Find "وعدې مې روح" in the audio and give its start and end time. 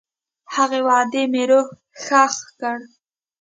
0.87-1.67